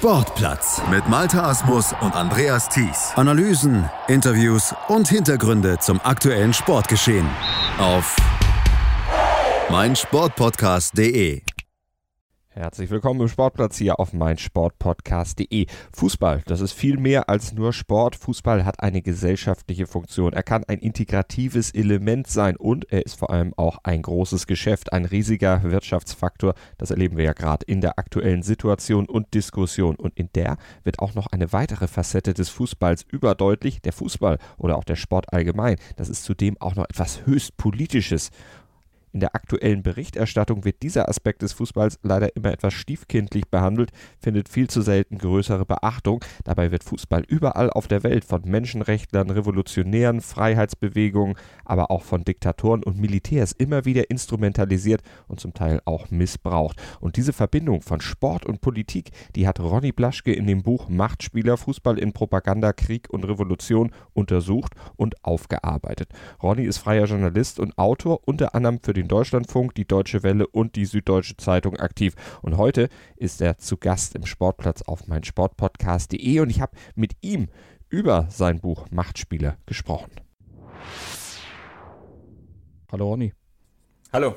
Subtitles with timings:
[0.00, 3.12] Sportplatz mit Malta Asmus und Andreas Thies.
[3.16, 7.28] Analysen, Interviews und Hintergründe zum aktuellen Sportgeschehen
[7.78, 8.16] auf
[9.68, 11.42] meinsportpodcast.de.
[12.52, 15.66] Herzlich willkommen im Sportplatz hier auf meinsportpodcast.de.
[15.92, 18.16] Fußball, das ist viel mehr als nur Sport.
[18.16, 20.32] Fußball hat eine gesellschaftliche Funktion.
[20.32, 24.92] Er kann ein integratives Element sein und er ist vor allem auch ein großes Geschäft,
[24.92, 26.54] ein riesiger Wirtschaftsfaktor.
[26.76, 29.94] Das erleben wir ja gerade in der aktuellen Situation und Diskussion.
[29.94, 33.80] Und in der wird auch noch eine weitere Facette des Fußballs überdeutlich.
[33.80, 38.32] Der Fußball oder auch der Sport allgemein, das ist zudem auch noch etwas höchst Politisches.
[39.12, 44.48] In der aktuellen Berichterstattung wird dieser Aspekt des Fußballs leider immer etwas stiefkindlich behandelt, findet
[44.48, 46.24] viel zu selten größere Beachtung.
[46.44, 52.84] Dabei wird Fußball überall auf der Welt von Menschenrechtlern, Revolutionären, Freiheitsbewegungen, aber auch von Diktatoren
[52.84, 56.80] und Militärs immer wieder instrumentalisiert und zum Teil auch missbraucht.
[57.00, 61.56] Und diese Verbindung von Sport und Politik, die hat Ronny Blaschke in dem Buch Machtspieler
[61.56, 66.10] Fußball in Propaganda, Krieg und Revolution untersucht und aufgearbeitet.
[66.42, 70.46] Ronny ist freier Journalist und Autor unter anderem für den den Deutschlandfunk, die Deutsche Welle
[70.46, 72.14] und die Süddeutsche Zeitung aktiv.
[72.42, 77.48] Und heute ist er zu Gast im Sportplatz auf meinsportpodcast.de und ich habe mit ihm
[77.88, 80.12] über sein Buch Machtspieler gesprochen.
[82.92, 83.32] Hallo Ronny.
[84.12, 84.34] Hallo.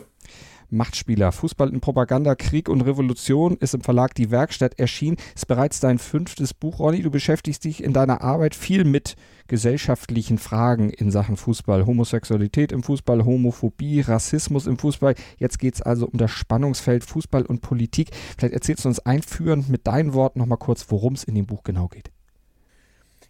[0.73, 5.17] Machtspieler, Fußball in Propaganda, Krieg und Revolution ist im Verlag Die Werkstatt erschienen.
[5.35, 7.01] Ist bereits dein fünftes Buch, Ronny.
[7.01, 9.15] Du beschäftigst dich in deiner Arbeit viel mit
[9.47, 11.85] gesellschaftlichen Fragen in Sachen Fußball.
[11.85, 15.15] Homosexualität im Fußball, Homophobie, Rassismus im Fußball.
[15.37, 18.09] Jetzt geht es also um das Spannungsfeld Fußball und Politik.
[18.37, 21.63] Vielleicht erzählst du uns einführend mit deinen Worten nochmal kurz, worum es in dem Buch
[21.63, 22.11] genau geht.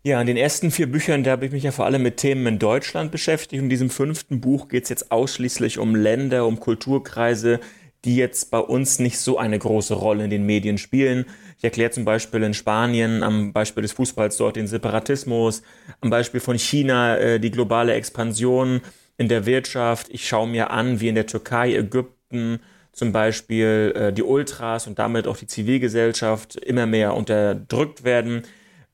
[0.06, 2.46] Ja, in den ersten vier Büchern, da habe ich mich ja vor allem mit Themen
[2.46, 3.64] in Deutschland beschäftigt.
[3.64, 7.62] In diesem fünften Buch geht es jetzt ausschließlich um Länder, um Kulturkreise,
[8.04, 11.26] die jetzt bei uns nicht so eine große Rolle in den Medien spielen.
[11.58, 15.64] Ich erkläre zum Beispiel in Spanien am Beispiel des Fußballs dort den Separatismus,
[16.02, 18.82] am Beispiel von China äh, die globale Expansion
[19.16, 20.10] in der Wirtschaft.
[20.10, 22.60] Ich schaue mir an, wie in der Türkei, Ägypten
[22.92, 28.44] zum Beispiel äh, die Ultras und damit auch die Zivilgesellschaft immer mehr unterdrückt werden.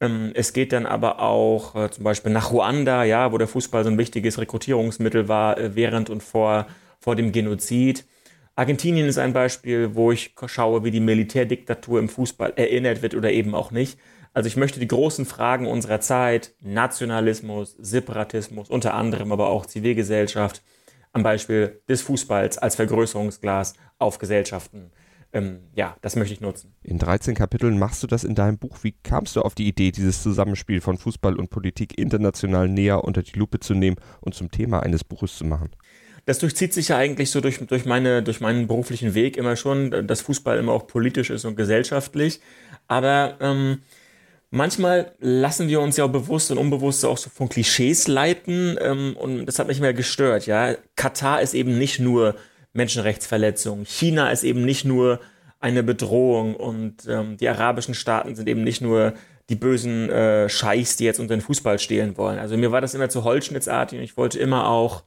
[0.02, 3.84] Ähm, es geht dann aber auch äh, zum Beispiel nach Ruanda, ja, wo der Fußball
[3.84, 6.68] so ein wichtiges Rekrutierungsmittel war äh, während und vor,
[7.00, 8.06] vor dem Genozid.
[8.56, 13.32] Argentinien ist ein Beispiel, wo ich schaue, wie die Militärdiktatur im Fußball erinnert wird oder
[13.32, 13.98] eben auch nicht.
[14.34, 20.62] Also ich möchte die großen Fragen unserer Zeit, Nationalismus, Separatismus, unter anderem aber auch Zivilgesellschaft,
[21.14, 24.92] am Beispiel des Fußballs als Vergrößerungsglas auf Gesellschaften
[25.32, 26.74] ähm, ja, das möchte ich nutzen.
[26.82, 28.80] In 13 Kapiteln machst du das in deinem Buch.
[28.82, 33.22] Wie kamst du auf die Idee, dieses Zusammenspiel von Fußball und Politik international näher unter
[33.22, 35.70] die Lupe zu nehmen und zum Thema eines Buches zu machen?
[36.26, 40.08] Das durchzieht sich ja eigentlich so durch, durch, meine, durch meinen beruflichen Weg immer schon,
[40.08, 42.40] dass Fußball immer auch politisch ist und gesellschaftlich.
[42.88, 43.80] Aber ähm,
[44.52, 49.16] manchmal lassen wir uns ja auch bewusst und unbewusst auch so von Klischees leiten ähm,
[49.18, 50.46] und das hat mich immer gestört.
[50.46, 52.36] Ja, Katar ist eben nicht nur
[52.74, 53.86] Menschenrechtsverletzungen.
[53.86, 55.20] China ist eben nicht nur
[55.60, 59.14] eine Bedrohung und ähm, die arabischen Staaten sind eben nicht nur
[59.50, 62.40] die bösen äh, Scheichs, die jetzt unter den Fußball stehlen wollen.
[62.40, 65.04] Also mir war das immer zu holzschnittsartig und ich wollte immer auch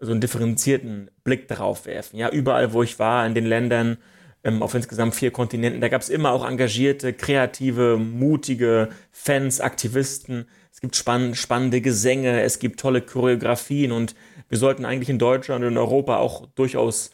[0.00, 2.18] so einen differenzierten Blick darauf werfen.
[2.18, 3.98] Ja, überall, wo ich war, in den Ländern,
[4.44, 10.46] ähm, auf insgesamt vier Kontinenten, da gab es immer auch engagierte, kreative, mutige Fans, Aktivisten.
[10.72, 14.14] Es gibt spann spannende Gesänge, es gibt tolle Choreografien und
[14.48, 17.10] wir sollten eigentlich in Deutschland und in Europa auch durchaus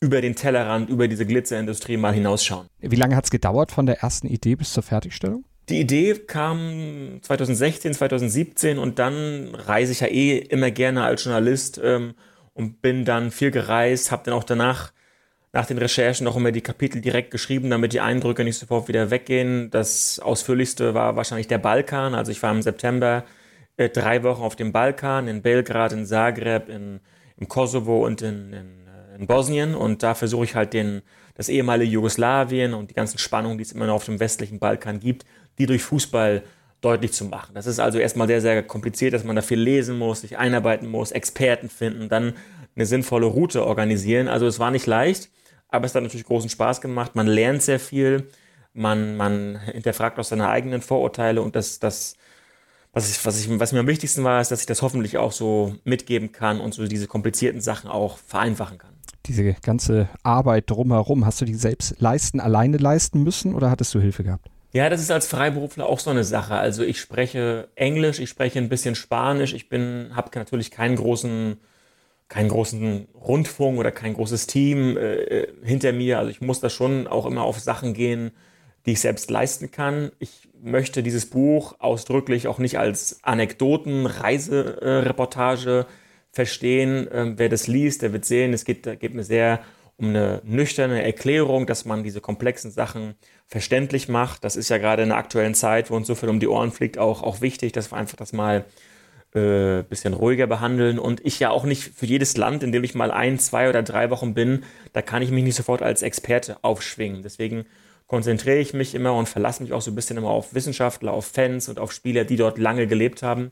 [0.00, 2.66] über den Tellerrand, über diese Glitzerindustrie mal hinausschauen.
[2.80, 5.44] Wie lange hat es gedauert von der ersten Idee bis zur Fertigstellung?
[5.68, 11.80] Die Idee kam 2016, 2017 und dann reise ich ja eh immer gerne als Journalist
[11.82, 12.14] ähm,
[12.54, 14.92] und bin dann viel gereist, habe dann auch danach
[15.52, 19.10] nach den Recherchen noch immer die Kapitel direkt geschrieben, damit die Eindrücke nicht sofort wieder
[19.10, 19.70] weggehen.
[19.70, 22.14] Das ausführlichste war wahrscheinlich der Balkan.
[22.14, 23.24] Also ich war im September
[23.76, 27.00] äh, drei Wochen auf dem Balkan, in Belgrad, in Zagreb, in,
[27.36, 29.74] im Kosovo und in, in, äh, in Bosnien.
[29.74, 31.02] Und da versuche ich halt den,
[31.34, 35.00] das ehemalige Jugoslawien und die ganzen Spannungen, die es immer noch auf dem westlichen Balkan
[35.00, 35.24] gibt,
[35.58, 36.42] die durch Fußball
[36.80, 37.54] deutlich zu machen.
[37.54, 40.88] Das ist also erstmal sehr, sehr kompliziert, dass man da viel lesen muss, sich einarbeiten
[40.88, 42.34] muss, Experten finden, dann
[42.74, 44.28] eine sinnvolle Route organisieren.
[44.28, 45.30] Also es war nicht leicht,
[45.68, 47.14] aber es hat natürlich großen Spaß gemacht.
[47.14, 48.28] Man lernt sehr viel,
[48.72, 52.16] man, man hinterfragt auch seine eigenen Vorurteile und das, das
[52.96, 55.30] was, ich, was, ich, was mir am wichtigsten war, ist, dass ich das hoffentlich auch
[55.30, 58.94] so mitgeben kann und so diese komplizierten Sachen auch vereinfachen kann.
[59.26, 64.00] Diese ganze Arbeit drumherum, hast du die selbst leisten, alleine leisten müssen oder hattest du
[64.00, 64.48] Hilfe gehabt?
[64.72, 66.54] Ja, das ist als Freiberufler auch so eine Sache.
[66.54, 71.58] Also ich spreche Englisch, ich spreche ein bisschen Spanisch, ich bin, habe natürlich keinen großen,
[72.28, 76.18] keinen großen Rundfunk oder kein großes Team äh, hinter mir.
[76.18, 78.30] Also ich muss da schon auch immer auf Sachen gehen,
[78.86, 80.12] die ich selbst leisten kann.
[80.18, 85.86] Ich möchte dieses Buch ausdrücklich auch nicht als Anekdoten, Reisereportage
[86.32, 87.08] verstehen.
[87.12, 89.60] Ähm, wer das liest, der wird sehen, es geht, geht mir sehr
[89.98, 93.14] um eine nüchterne Erklärung, dass man diese komplexen Sachen
[93.46, 94.44] verständlich macht.
[94.44, 96.70] Das ist ja gerade in der aktuellen Zeit, wo uns so viel um die Ohren
[96.70, 98.66] fliegt, auch, auch wichtig, dass wir einfach das mal
[99.34, 100.98] äh, bisschen ruhiger behandeln.
[100.98, 103.82] Und ich ja auch nicht für jedes Land, in dem ich mal ein, zwei oder
[103.82, 107.22] drei Wochen bin, da kann ich mich nicht sofort als Experte aufschwingen.
[107.22, 107.64] Deswegen
[108.06, 111.26] konzentriere ich mich immer und verlasse mich auch so ein bisschen immer auf Wissenschaftler, auf
[111.26, 113.50] Fans und auf Spieler, die dort lange gelebt haben.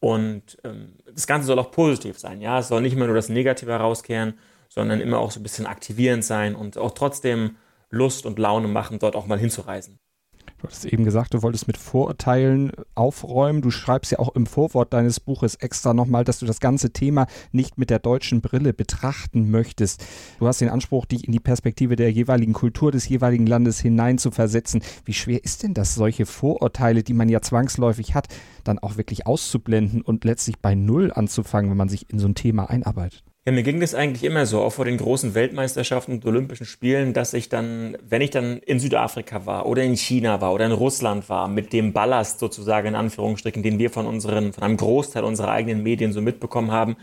[0.00, 2.40] Und ähm, das Ganze soll auch positiv sein.
[2.40, 4.34] Ja, es soll nicht immer nur das Negative herauskehren,
[4.68, 7.56] sondern immer auch so ein bisschen aktivierend sein und auch trotzdem
[7.90, 10.00] Lust und Laune machen, dort auch mal hinzureisen.
[10.62, 13.62] Du hast eben gesagt, du wolltest mit Vorurteilen aufräumen.
[13.62, 17.26] Du schreibst ja auch im Vorwort deines Buches extra nochmal, dass du das ganze Thema
[17.50, 20.04] nicht mit der deutschen Brille betrachten möchtest.
[20.38, 24.18] Du hast den Anspruch, dich in die Perspektive der jeweiligen Kultur des jeweiligen Landes hinein
[24.18, 24.84] zu versetzen.
[25.04, 28.28] Wie schwer ist denn das, solche Vorurteile, die man ja zwangsläufig hat,
[28.62, 32.36] dann auch wirklich auszublenden und letztlich bei Null anzufangen, wenn man sich in so ein
[32.36, 33.31] Thema einarbeitet?
[33.44, 37.12] Ja, mir ging das eigentlich immer so, auch vor den großen Weltmeisterschaften und Olympischen Spielen,
[37.12, 40.70] dass ich dann, wenn ich dann in Südafrika war oder in China war oder in
[40.70, 45.24] Russland war, mit dem Ballast sozusagen in Anführungsstrichen, den wir von unseren, von einem Großteil
[45.24, 46.94] unserer eigenen Medien so mitbekommen haben,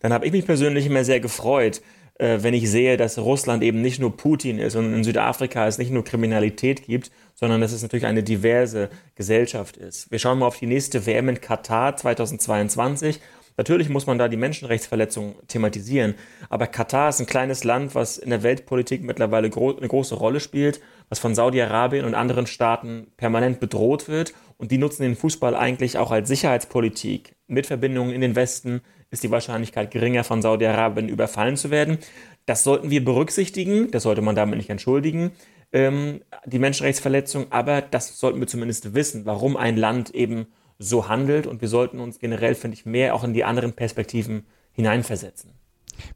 [0.00, 1.82] dann habe ich mich persönlich immer sehr gefreut,
[2.14, 5.76] äh, wenn ich sehe, dass Russland eben nicht nur Putin ist und in Südafrika es
[5.76, 10.10] nicht nur Kriminalität gibt, sondern dass es natürlich eine diverse Gesellschaft ist.
[10.10, 13.20] Wir schauen mal auf die nächste WM in Katar 2022
[13.56, 16.14] Natürlich muss man da die Menschenrechtsverletzungen thematisieren,
[16.48, 20.40] aber Katar ist ein kleines Land, was in der Weltpolitik mittlerweile gro eine große Rolle
[20.40, 25.54] spielt, was von Saudi-Arabien und anderen Staaten permanent bedroht wird und die nutzen den Fußball
[25.54, 27.34] eigentlich auch als Sicherheitspolitik.
[27.46, 31.98] Mit Verbindungen in den Westen ist die Wahrscheinlichkeit geringer, von Saudi-Arabien überfallen zu werden.
[32.46, 35.32] Das sollten wir berücksichtigen, das sollte man damit nicht entschuldigen,
[35.72, 40.46] ähm, die Menschenrechtsverletzung, aber das sollten wir zumindest wissen, warum ein Land eben
[40.82, 44.46] so handelt und wir sollten uns generell, finde ich, mehr auch in die anderen Perspektiven
[44.72, 45.52] hineinversetzen.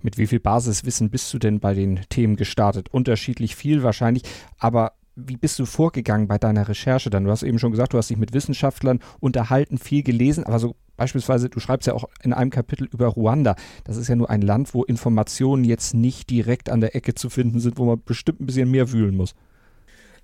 [0.02, 2.88] Mit wie viel Basiswissen bist du denn bei den Themen gestartet?
[2.90, 4.22] Unterschiedlich viel wahrscheinlich,
[4.58, 7.24] aber wie bist du vorgegangen bei deiner Recherche dann?
[7.24, 10.76] Du hast eben schon gesagt, du hast dich mit Wissenschaftlern unterhalten, viel gelesen, aber so
[10.96, 13.56] beispielsweise, du schreibst ja auch in einem Kapitel über Ruanda.
[13.84, 17.30] Das ist ja nur ein Land, wo Informationen jetzt nicht direkt an der Ecke zu
[17.30, 19.34] finden sind, wo man bestimmt ein bisschen mehr wühlen muss.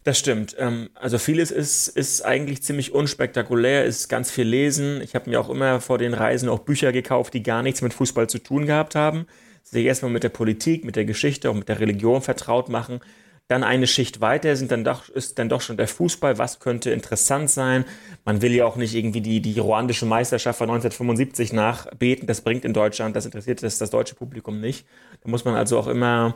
[0.04, 0.56] Das stimmt.
[0.58, 5.00] Ähm, also vieles ist, ist eigentlich ziemlich unspektakulär, ist ganz viel lesen.
[5.00, 7.94] Ich habe mir auch immer vor den Reisen auch Bücher gekauft, die gar nichts mit
[7.94, 9.26] Fußball zu tun gehabt haben.
[9.62, 13.00] Sich erstmal mit der Politik, mit der Geschichte und mit der Religion vertraut machen.
[13.46, 16.38] Dann eine Schicht weiter sind dann doch, ist dann doch schon der Fußball.
[16.38, 17.84] Was könnte interessant sein?
[18.25, 22.26] Man will ja auch nicht irgendwie die, die ruandische Meisterschaft von 1975 nachbeten.
[22.26, 24.84] Das bringt in Deutschland, das interessiert das, das deutsche Publikum nicht.
[25.22, 26.34] Da muss man also auch immer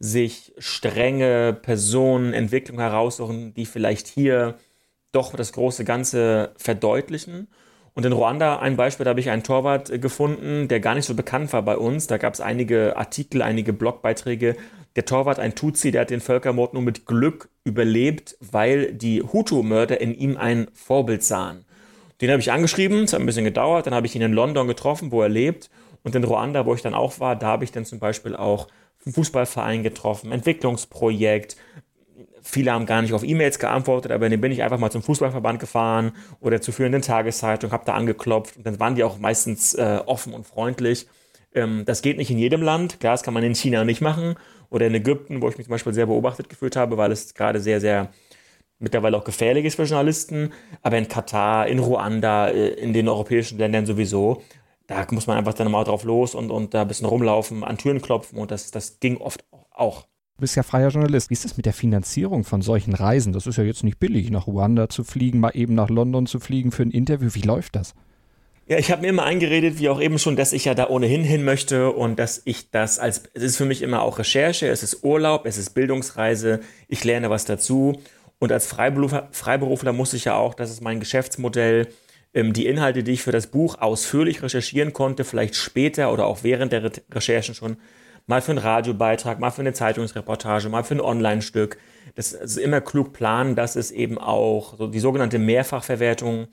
[0.00, 4.56] sich strenge Personen, Entwicklungen heraussuchen, die vielleicht hier
[5.12, 7.48] doch das große Ganze verdeutlichen.
[7.94, 11.06] Und in Ruanda ein Beispiel, da habe ich einen Torwart äh, gefunden, der gar nicht
[11.06, 12.06] so bekannt war bei uns.
[12.06, 14.54] Da gab es einige Artikel, einige Blogbeiträge.
[14.94, 20.00] Der Torwart, ein Tutsi, der hat den Völkermord nur mit Glück überlebt, weil die Hutu-Mörder
[20.00, 21.64] in ihm ein Vorbild sahen.
[22.20, 24.68] Den habe ich angeschrieben, es hat ein bisschen gedauert, dann habe ich ihn in London
[24.68, 25.70] getroffen, wo er lebt.
[26.04, 28.68] Und in Ruanda, wo ich dann auch war, da habe ich dann zum Beispiel auch
[29.06, 31.56] Fußballverein getroffen, Entwicklungsprojekt.
[32.42, 35.60] Viele haben gar nicht auf E-Mails geantwortet, aber dann bin ich einfach mal zum Fußballverband
[35.60, 40.00] gefahren oder zur führenden Tageszeitung, habe da angeklopft und dann waren die auch meistens äh,
[40.06, 41.06] offen und freundlich.
[41.54, 44.36] Ähm, das geht nicht in jedem Land, klar, das kann man in China nicht machen
[44.70, 47.60] oder in Ägypten, wo ich mich zum Beispiel sehr beobachtet gefühlt habe, weil es gerade
[47.60, 48.10] sehr, sehr
[48.78, 53.58] mittlerweile auch gefährlich ist für Journalisten, aber in Katar, in Ruanda, äh, in den europäischen
[53.58, 54.42] Ländern sowieso,
[54.88, 57.78] da muss man einfach dann mal drauf los und, und da ein bisschen rumlaufen, an
[57.78, 60.02] Türen klopfen und das, das ging oft auch.
[60.36, 61.30] Du bist ja freier Journalist.
[61.30, 63.32] Wie ist es mit der Finanzierung von solchen Reisen?
[63.32, 66.40] Das ist ja jetzt nicht billig, nach Ruanda zu fliegen, mal eben nach London zu
[66.40, 67.30] fliegen für ein Interview.
[67.32, 67.94] Wie läuft das?
[68.66, 71.24] Ja, ich habe mir immer eingeredet, wie auch eben schon, dass ich ja da ohnehin
[71.24, 74.82] hin möchte und dass ich das als, es ist für mich immer auch Recherche, es
[74.82, 78.00] ist Urlaub, es ist Bildungsreise, ich lerne was dazu.
[78.38, 81.88] Und als Freiberufler, Freiberufler muss ich ja auch, das ist mein Geschäftsmodell,
[82.34, 86.72] die Inhalte, die ich für das Buch ausführlich recherchieren konnte, vielleicht später oder auch während
[86.72, 87.76] der Re Recherchen schon,
[88.26, 91.78] mal für einen Radiobeitrag, mal für eine Zeitungsreportage, mal für ein Online-Stück.
[92.14, 96.48] Das ist immer klug planen, dass es eben auch so die sogenannte Mehrfachverwertung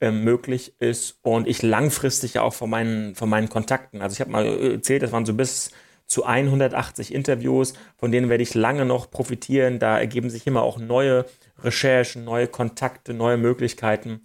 [0.00, 4.30] äh, möglich ist und ich langfristig auch von meinen, von meinen Kontakten, also ich habe
[4.30, 5.70] mal erzählt, das waren so bis
[6.08, 9.78] zu 180 Interviews, von denen werde ich lange noch profitieren.
[9.78, 11.26] Da ergeben sich immer auch neue
[11.62, 14.22] Recherchen, neue Kontakte, neue Möglichkeiten.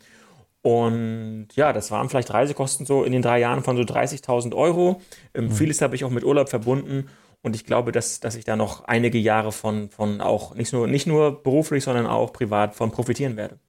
[0.63, 5.01] Und ja, das waren vielleicht Reisekosten so in den drei Jahren von so 30.000 Euro.
[5.34, 5.51] Ähm, mhm.
[5.51, 7.10] Vieles habe ich auch mit Urlaub verbunden.
[7.41, 10.88] Und ich glaube, dass, dass ich da noch einige Jahre von, von auch nicht nur,
[10.88, 13.60] nicht nur beruflich, sondern auch privat von profitieren werde.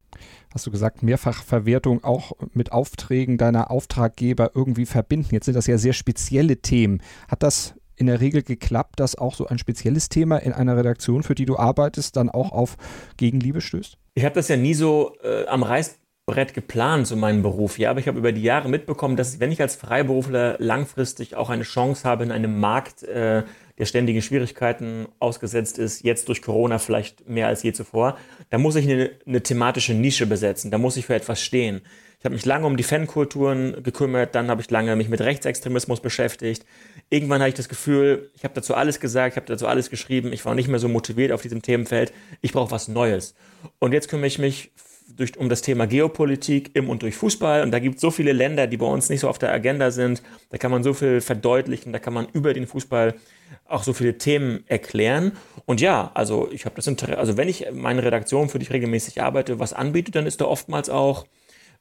[0.55, 5.35] Hast du gesagt, Mehrfachverwertung auch mit Aufträgen deiner Auftraggeber irgendwie verbinden.
[5.35, 7.03] Jetzt sind das ja sehr spezielle Themen.
[7.27, 11.25] Hat das in der Regel geklappt, dass auch so ein spezielles Thema in einer Redaktion,
[11.25, 12.77] für die du arbeitest, dann auch auf
[13.17, 13.99] Gegenliebe stößt?
[14.15, 15.65] Ich habe das ja nie so äh, am
[16.27, 17.79] Reißbrett geplant, so meinen Beruf.
[17.79, 21.51] Ja, aber ich habe über die Jahre mitbekommen, dass wenn ich als Freiberufler langfristig auch
[21.51, 23.43] eine Chance habe in einem Markt, äh,
[23.77, 28.17] der ständigen Schwierigkeiten ausgesetzt ist, jetzt durch Corona vielleicht mehr als je zuvor,
[28.49, 31.83] da muss ich eine, eine thematische Nische besetzen, da muss ich für etwas stehen.
[32.19, 36.01] Ich habe mich lange um die Fankulturen gekümmert, dann habe ich lange mich mit Rechtsextremismus
[36.01, 36.65] beschäftigt.
[37.11, 40.33] Irgendwann hatte ich das Gefühl, ich habe dazu alles gesagt, ich habe dazu alles geschrieben,
[40.33, 43.35] ich war nicht mehr so motiviert auf diesem Themenfeld, ich brauche was Neues.
[43.79, 44.73] Und jetzt kümmere ich mich
[45.09, 47.63] durch, um das Thema Geopolitik im und durch Fußball.
[47.63, 49.91] Und da gibt es so viele Länder, die bei uns nicht so auf der Agenda
[49.91, 50.23] sind.
[50.51, 53.15] Da kann man so viel verdeutlichen, da kann man über den Fußball
[53.67, 55.33] auch so viele Themen erklären.
[55.67, 58.73] Und ja, also ich habe das Interesse, also wenn ich meine Redaktion, für die ich
[58.73, 61.27] regelmäßig arbeite, was anbiete, dann ist da oftmals auch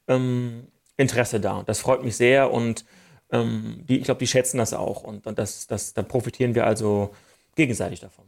[0.08, 1.58] ähm, Interesse da.
[1.58, 2.84] Und das freut mich sehr und
[3.30, 5.02] ähm, die, ich glaube, die schätzen das auch.
[5.02, 7.10] Und, und das, das, da profitieren wir also
[7.56, 8.24] gegenseitig davon.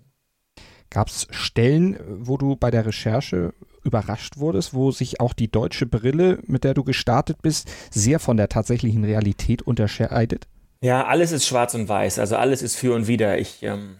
[0.90, 3.52] Gab es Stellen, wo du bei der Recherche
[3.82, 8.36] überrascht wurdest, wo sich auch die deutsche Brille, mit der du gestartet bist, sehr von
[8.36, 10.46] der tatsächlichen Realität unterscheidet?
[10.80, 12.18] Ja, alles ist schwarz und weiß.
[12.18, 13.38] Also alles ist für und wider.
[13.38, 13.96] Ich ähm,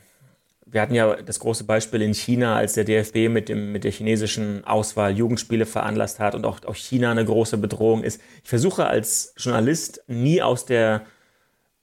[0.68, 3.92] wir hatten ja das große Beispiel in China, als der DFB mit, dem, mit der
[3.92, 8.20] chinesischen Auswahl Jugendspiele veranlasst hat und auch, auch China eine große Bedrohung ist.
[8.42, 11.06] Ich versuche als Journalist nie aus der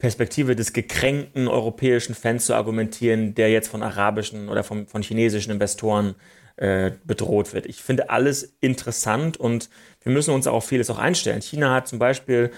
[0.03, 5.49] Perspektive des gekränkten europäischen Fans zu argumentieren, der jetzt von arabischen oder von, von chinesischen
[5.49, 6.15] Investoren
[6.57, 7.67] äh, bedroht wird.
[7.67, 9.69] Ich finde alles interessant und
[10.01, 11.41] wir müssen uns auch vieles auch einstellen.
[11.41, 12.51] China hat zum Beispiel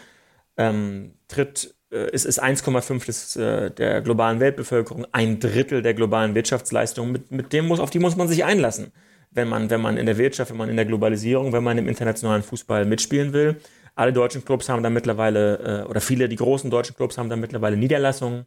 [0.58, 7.12] ähm, tritt äh, es ist 1,5 äh, der globalen Weltbevölkerung, ein Drittel der globalen Wirtschaftsleistung.
[7.12, 8.92] Mit, mit dem muss, auf die muss man sich einlassen,
[9.30, 11.88] wenn man, wenn man in der Wirtschaft, wenn man in der Globalisierung, wenn man im
[11.88, 13.58] internationalen Fußball mitspielen will.
[13.96, 17.36] Alle deutschen Clubs haben da mittlerweile, äh, oder viele, die großen deutschen Clubs haben da
[17.36, 18.46] mittlerweile Niederlassungen.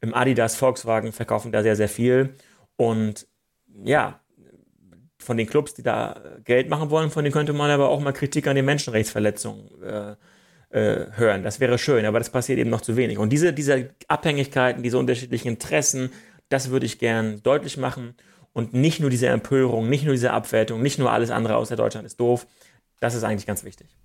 [0.00, 2.34] Im Adidas, Volkswagen verkaufen da sehr, sehr viel.
[2.76, 3.28] Und
[3.84, 4.20] ja,
[5.18, 8.12] von den Clubs, die da Geld machen wollen, von denen könnte man aber auch mal
[8.12, 10.16] Kritik an den Menschenrechtsverletzungen äh,
[10.70, 11.42] äh, hören.
[11.42, 13.18] Das wäre schön, aber das passiert eben noch zu wenig.
[13.18, 16.10] Und diese, diese Abhängigkeiten, diese unterschiedlichen Interessen,
[16.48, 18.14] das würde ich gern deutlich machen.
[18.52, 22.06] Und nicht nur diese Empörung, nicht nur diese Abwertung, nicht nur alles andere außer Deutschland
[22.06, 22.46] ist doof.
[23.00, 23.96] Das ist eigentlich ganz wichtig.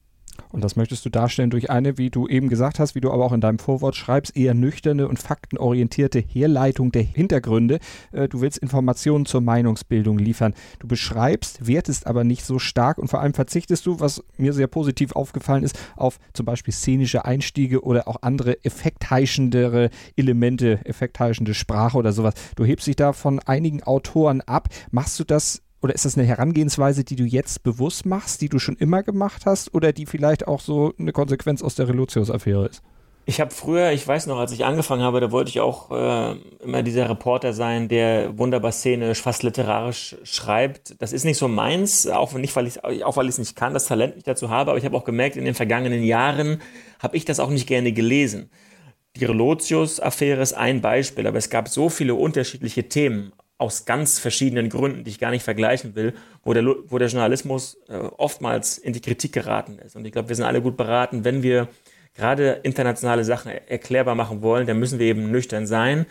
[0.51, 3.25] Und das möchtest du darstellen durch eine, wie du eben gesagt hast, wie du aber
[3.25, 7.79] auch in deinem Vorwort schreibst, eher nüchterne und faktenorientierte Herleitung der Hintergründe.
[8.11, 10.53] Äh, du willst Informationen zur Meinungsbildung liefern.
[10.79, 14.67] Du beschreibst, wertest aber nicht so stark und vor allem verzichtest du, was mir sehr
[14.67, 21.97] positiv aufgefallen ist, auf zum Beispiel szenische Einstiege oder auch andere effektheischendere Elemente, effektheischende Sprache
[21.97, 22.33] oder sowas.
[22.55, 24.69] Du hebst dich da von einigen Autoren ab.
[24.91, 28.59] Machst du das oder ist das eine Herangehensweise, die du jetzt bewusst machst, die du
[28.59, 32.81] schon immer gemacht hast oder die vielleicht auch so eine Konsequenz aus der Reluzius-Affäre ist?
[33.29, 36.35] Ich habe früher, ich weiß noch, als ich angefangen habe, da wollte ich auch äh,
[36.63, 40.95] immer dieser Reporter sein, der wunderbar szenisch, fast literarisch schreibt.
[41.01, 43.73] Das ist nicht so meins, auch nicht, weil ich auch weil ich es nicht kann,
[43.73, 46.61] das Talent nicht dazu habe, aber ich habe auch gemerkt, in den vergangenen Jahren
[46.99, 48.49] habe ich das auch nicht gerne gelesen.
[49.17, 54.69] Die Relotius-Affäre ist ein Beispiel, aber es gab so viele unterschiedliche Themen, aus ganz verschiedenen
[54.69, 58.93] Gründen, die ich gar nicht vergleichen will, wo der, wo der Journalismus äh, oftmals in
[58.93, 59.95] die Kritik geraten ist.
[59.95, 61.67] Und ich glaube, wir sind alle gut beraten, wenn wir
[62.13, 66.05] gerade internationale Sachen erklärbar machen wollen, dann müssen wir eben nüchtern sein.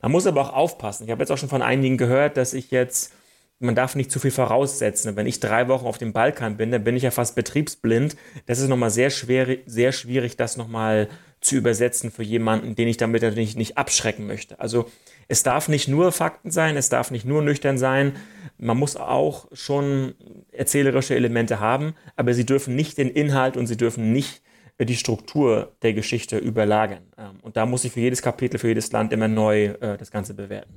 [0.00, 1.04] Man muss aber auch aufpassen.
[1.04, 3.12] Ich habe jetzt auch schon von einigen gehört, dass ich jetzt,
[3.60, 5.14] man darf nicht zu viel voraussetzen.
[5.14, 8.16] Wenn ich drei Wochen auf dem Balkan bin, dann bin ich ja fast betriebsblind.
[8.46, 11.08] Das ist nochmal sehr schwer, sehr schwierig, das nochmal
[11.40, 14.58] zu übersetzen für jemanden, den ich damit natürlich nicht abschrecken möchte.
[14.58, 14.86] Also
[15.28, 18.16] es darf nicht nur Fakten sein, es darf nicht nur nüchtern sein.
[18.58, 20.14] Man muss auch schon
[20.52, 24.42] erzählerische Elemente haben, aber sie dürfen nicht den Inhalt und sie dürfen nicht
[24.78, 27.02] die Struktur der Geschichte überlagern.
[27.18, 30.10] Ähm, und da muss ich für jedes Kapitel, für jedes Land immer neu äh, das
[30.10, 30.72] Ganze bewerten.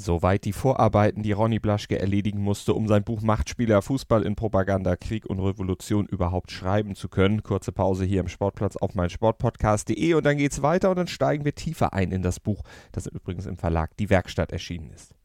[0.00, 4.94] Soweit die Vorarbeiten, die Ronny Blaschke erledigen musste, um sein Buch Machtspieler, Fußball in Propaganda,
[4.94, 7.42] Krieg und Revolution überhaupt schreiben zu können.
[7.42, 11.56] Kurze Pause hier im Sportplatz auf meinsportpodcast.de und dann geht's weiter und dann steigen wir
[11.56, 12.62] tiefer ein in das Buch,
[12.92, 15.16] das übrigens im Verlag Die Werkstatt erschienen ist.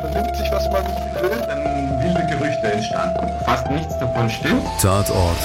[0.00, 0.84] Vernimmt sich, was man
[1.22, 3.28] will, dann wilde Gerüchte entstanden.
[3.44, 4.64] Fast nichts davon stimmt.
[4.80, 5.38] Tatort.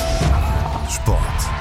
[0.89, 1.60] Sport.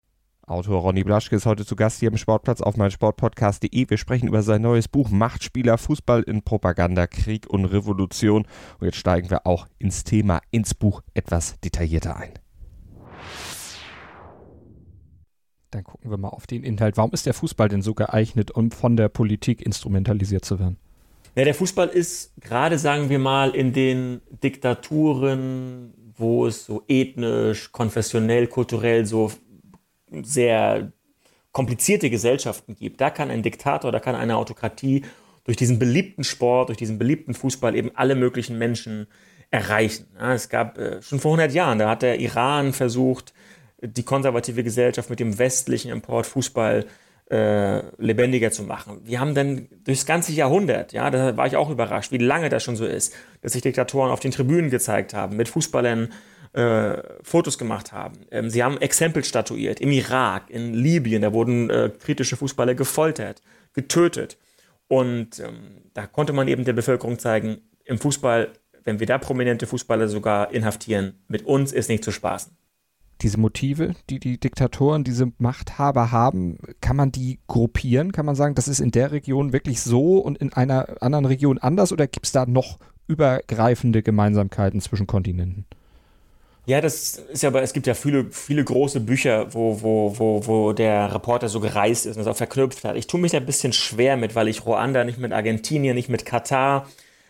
[0.51, 3.89] Autor Ronny Blaschke ist heute zu Gast hier im Sportplatz auf meinsportpodcast.de.
[3.89, 8.45] Wir sprechen über sein neues Buch Machtspieler, Fußball in Propaganda, Krieg und Revolution.
[8.79, 12.33] Und jetzt steigen wir auch ins Thema, ins Buch etwas detaillierter ein.
[15.71, 16.97] Dann gucken wir mal auf den Inhalt.
[16.97, 20.75] Warum ist der Fußball denn so geeignet, um von der Politik instrumentalisiert zu werden?
[21.33, 27.71] Ja, der Fußball ist gerade, sagen wir mal, in den Diktaturen, wo es so ethnisch,
[27.71, 29.31] konfessionell, kulturell so
[30.23, 30.91] sehr
[31.51, 33.01] komplizierte Gesellschaften gibt.
[33.01, 35.03] Da kann ein Diktator, da kann eine Autokratie
[35.43, 39.07] durch diesen beliebten Sport, durch diesen beliebten Fußball eben alle möglichen Menschen
[39.49, 40.07] erreichen.
[40.17, 43.33] Es gab äh, schon vor 100 Jahren, da hat der Iran versucht,
[43.81, 46.85] die konservative Gesellschaft mit dem westlichen Import Fußball
[47.29, 49.01] äh, lebendiger zu machen.
[49.03, 52.63] Wir haben dann durchs ganze Jahrhundert, ja, da war ich auch überrascht, wie lange das
[52.63, 56.09] schon so ist, dass sich Diktatoren auf den Tribünen gezeigt haben, mit Fußballern
[56.53, 58.25] äh, Fotos gemacht haben.
[58.31, 63.41] Ähm, sie haben Exempel statuiert im Irak, in Libyen, da wurden äh, kritische Fußballer gefoltert,
[63.73, 64.37] getötet.
[64.87, 68.51] Und ähm, da konnte man eben der Bevölkerung zeigen, im Fußball,
[68.83, 72.55] wenn wir da prominente Fußballer sogar inhaftieren, mit uns ist nicht zu spaßen
[73.21, 78.11] diese Motive, die die Diktatoren, diese Machthaber haben, kann man die gruppieren?
[78.11, 81.57] Kann man sagen, das ist in der Region wirklich so und in einer anderen Region
[81.57, 85.65] anders oder gibt es da noch übergreifende Gemeinsamkeiten zwischen Kontinenten?
[86.65, 90.45] Ja, das ist ja, aber es gibt ja viele, viele große Bücher, wo, wo, wo,
[90.45, 92.95] wo der Reporter so gereist ist und das auch verknüpft hat.
[92.95, 96.09] Ich tue mich da ein bisschen schwer mit, weil ich Ruanda nicht mit Argentinien, nicht
[96.09, 96.87] mit Katar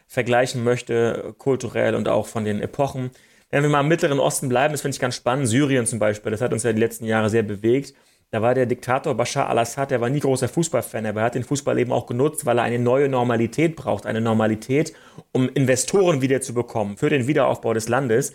[0.07, 3.11] vergleichen möchte, kulturell und auch von den Epochen.
[3.51, 6.31] Wenn wir mal im Mittleren Osten bleiben, das finde ich ganz spannend, Syrien zum Beispiel,
[6.31, 7.93] das hat uns ja die letzten Jahre sehr bewegt.
[8.31, 11.43] Da war der Diktator Bashar al-Assad, der war nie großer Fußballfan, aber er hat den
[11.43, 14.93] Fußball eben auch genutzt, weil er eine neue Normalität braucht, eine Normalität,
[15.33, 18.31] um Investoren wieder zu bekommen für den Wiederaufbau des Landes.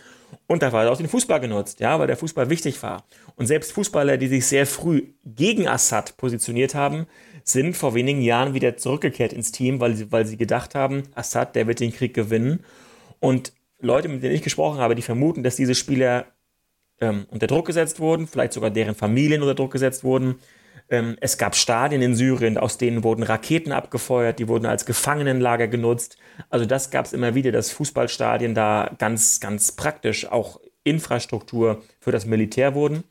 [0.47, 3.05] Und da war er auch den Fußball genutzt, ja, weil der Fußball wichtig war.
[3.37, 7.07] Und selbst Fußballer, die sich sehr früh gegen Assad positioniert haben,
[7.43, 11.56] sind vor wenigen Jahren wieder zurückgekehrt ins Team, weil sie, weil sie gedacht haben, Assad,
[11.56, 12.63] der wird den Krieg gewinnen.
[13.19, 16.26] Und Leute, mit denen ich gesprochen habe, die vermuten, dass diese Spieler
[17.00, 20.37] ähm, unter Druck gesetzt wurden, vielleicht sogar deren Familien unter Druck gesetzt wurden.
[20.89, 25.69] Ähm, es gab Stadien in Syrien, aus denen wurden Raketen abgefeuert, die wurden als Gefangenenlager
[25.69, 26.17] genutzt.
[26.49, 32.13] Also das gab es immer wieder, dass Fußballstadien da ganz, ganz praktisch auch Infrastruktur für
[32.13, 33.04] das Militär wurden.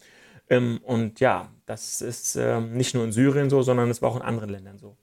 [0.50, 4.16] Ähm, und ja, das ist ähm, nicht nur in Syrien so, sondern es war auch
[4.16, 4.96] in anderen Ländern so.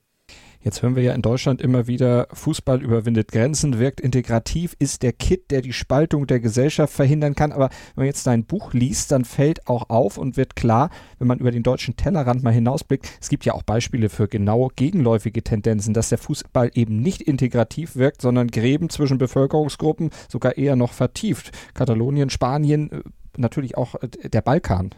[0.63, 5.11] Jetzt hören wir ja in Deutschland immer wieder, Fußball überwindet Grenzen, wirkt integrativ, ist der
[5.11, 7.51] Kit, der die Spaltung der Gesellschaft verhindern kann.
[7.51, 11.27] Aber wenn man jetzt dein Buch liest, dann fällt auch auf und wird klar, wenn
[11.27, 15.43] man über den deutschen Tellerrand mal hinausblickt, es gibt ja auch Beispiele für genau gegenläufige
[15.43, 20.93] Tendenzen, dass der Fußball eben nicht integrativ wirkt, sondern Gräben zwischen Bevölkerungsgruppen sogar eher noch
[20.93, 21.51] vertieft.
[21.73, 23.01] Katalonien, Spanien, äh,
[23.35, 24.91] natürlich auch äh, der Balkan.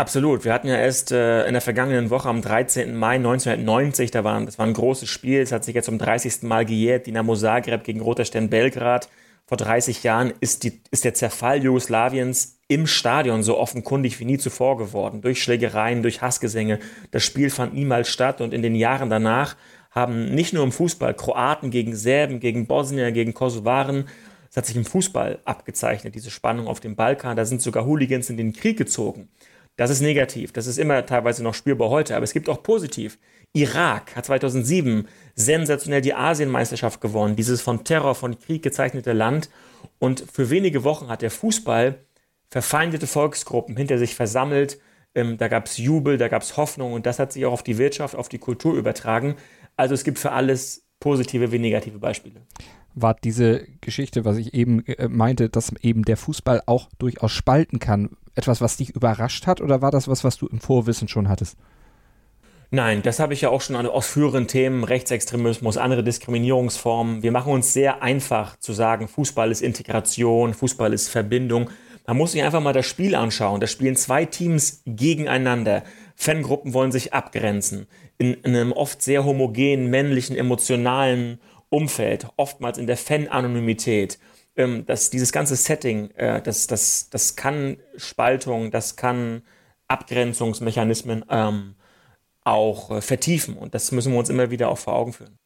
[0.00, 0.46] Absolut.
[0.46, 2.96] Wir hatten ja erst äh, in der vergangenen Woche am 13.
[2.96, 6.44] Mai 1990, da war, das war ein großes Spiel, es hat sich jetzt zum 30.
[6.44, 9.10] Mal gejährt, Dinamo Zagreb gegen Roter Stern Belgrad.
[9.44, 14.38] Vor 30 Jahren ist, die, ist der Zerfall Jugoslawiens im Stadion so offenkundig wie nie
[14.38, 15.20] zuvor geworden.
[15.20, 16.78] Durch Schlägereien, durch Hassgesänge.
[17.10, 19.54] Das Spiel fand niemals statt und in den Jahren danach
[19.90, 24.06] haben nicht nur im Fußball Kroaten gegen Serben, gegen Bosnier, gegen Kosovaren,
[24.50, 27.36] es hat sich im Fußball abgezeichnet, diese Spannung auf dem Balkan.
[27.36, 29.28] Da sind sogar Hooligans in den Krieg gezogen.
[29.80, 30.52] Das ist negativ.
[30.52, 32.14] Das ist immer teilweise noch spürbar heute.
[32.14, 33.18] Aber es gibt auch positiv.
[33.54, 37.34] Irak hat 2007 sensationell die Asienmeisterschaft gewonnen.
[37.34, 39.48] Dieses von Terror, von Krieg gezeichnete Land.
[39.98, 41.98] Und für wenige Wochen hat der Fußball
[42.50, 44.78] verfeindete Volksgruppen hinter sich versammelt.
[45.14, 46.92] Ähm, da gab es Jubel, da gab es Hoffnung.
[46.92, 49.36] Und das hat sich auch auf die Wirtschaft, auf die Kultur übertragen.
[49.78, 52.42] Also es gibt für alles positive wie negative Beispiele
[52.94, 57.78] war diese Geschichte, was ich eben äh, meinte, dass eben der Fußball auch durchaus spalten
[57.78, 61.28] kann, etwas, was dich überrascht hat oder war das was, was du im Vorwissen schon
[61.28, 61.56] hattest?
[62.72, 67.20] Nein, das habe ich ja auch schon aus früheren Themen, Rechtsextremismus, andere Diskriminierungsformen.
[67.20, 71.68] Wir machen uns sehr einfach zu sagen, Fußball ist Integration, Fußball ist Verbindung.
[72.06, 73.60] Man muss sich einfach mal das Spiel anschauen.
[73.60, 75.82] Da spielen zwei Teams gegeneinander.
[76.14, 77.88] Fangruppen wollen sich abgrenzen.
[78.18, 81.40] In, in einem oft sehr homogenen, männlichen, emotionalen
[81.70, 84.20] Umfeld, oftmals in der Fan-Anonymität
[84.60, 89.42] ähm, dass dieses ganze Setting, äh, das, das, das kann Spaltung, das kann
[89.88, 91.74] Abgrenzungsmechanismen ähm,
[92.44, 93.56] auch äh, vertiefen.
[93.56, 95.36] Und das müssen wir uns immer wieder auch vor Augen führen.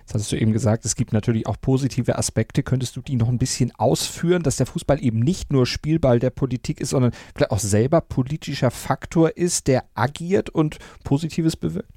[0.00, 2.62] Jetzt hattest du eben gesagt, es gibt natürlich auch positive Aspekte.
[2.62, 6.30] Könntest du die noch ein bisschen ausführen, dass der Fußball eben nicht nur Spielball der
[6.30, 11.92] Politik ist, sondern vielleicht auch selber politischer Faktor ist, der agiert und Positives bewirkt?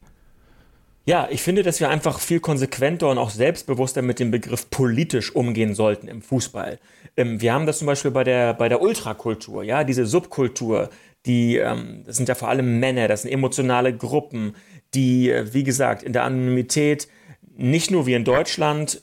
[1.06, 5.36] Ja, ich finde, dass wir einfach viel konsequenter und auch selbstbewusster mit dem Begriff politisch
[5.36, 6.80] umgehen sollten im Fußball.
[7.18, 10.90] Ähm, wir haben das zum Beispiel bei der, bei der Ultrakultur, ja, diese Subkultur,
[11.26, 14.56] die, ähm, das sind ja vor allem Männer, das sind emotionale Gruppen,
[14.94, 17.08] die, äh, wie gesagt, in der Anonymität
[17.56, 19.02] nicht nur wie in Deutschland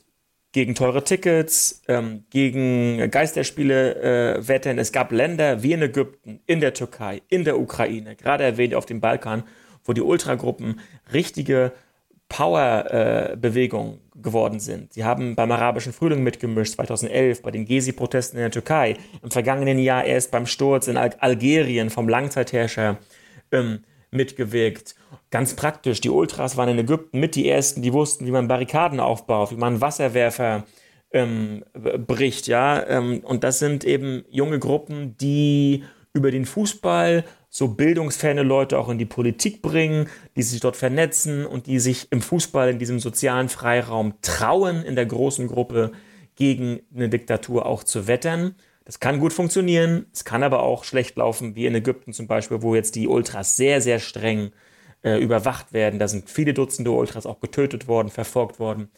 [0.53, 4.79] gegen teure Tickets, ähm, gegen Geisterspiele äh, wettern.
[4.79, 8.87] Es gab Länder wie in Ägypten, in der Türkei, in der Ukraine, gerade erwähnt auf
[8.87, 9.43] dem Balkan,
[9.85, 10.81] wo die Ultragruppen
[11.13, 11.73] richtige
[12.29, 14.93] Power-Bewegung äh, geworden sind.
[14.93, 19.79] Sie haben beim arabischen Frühling mitgemischt, 2011, bei den Gezi-Protesten in der Türkei, im vergangenen
[19.79, 22.99] Jahr erst beim Sturz in Al Algerien vom Langzeitherrscher
[23.53, 24.95] ähm, mitgewirkt.
[25.31, 29.01] Ganz praktisch, die Ultras waren in Ägypten mit die Ersten, die wussten, wie man Barrikaden
[29.01, 30.65] aufbaut, wie man Wasserwerfer
[31.13, 31.65] ähm,
[32.07, 32.87] bricht, ja.
[32.87, 38.89] Ähm, und das sind eben junge Gruppen, die über den Fußball so bildungsferne Leute auch
[38.89, 42.99] in die Politik bringen, die sich dort vernetzen und die sich im Fußball, in diesem
[42.99, 45.93] sozialen Freiraum trauen, in der großen Gruppe
[46.37, 48.55] gegen eine Diktatur auch zu wettern.
[48.85, 52.63] Das kann gut funktionieren, es kann aber auch schlecht laufen, wie in Ägypten zum Beispiel,
[52.63, 54.53] wo jetzt die Ultras sehr, sehr streng
[55.03, 55.99] äh, überwacht werden.
[55.99, 58.89] Da sind viele Dutzende Ultras auch getötet worden, verfolgt worden.